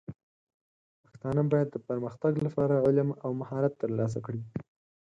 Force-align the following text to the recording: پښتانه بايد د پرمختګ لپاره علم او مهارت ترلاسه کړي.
پښتانه 1.03 1.41
بايد 1.51 1.67
د 1.71 1.77
پرمختګ 1.87 2.33
لپاره 2.45 2.83
علم 2.85 3.09
او 3.23 3.31
مهارت 3.41 3.73
ترلاسه 3.81 4.19
کړي. 4.25 4.41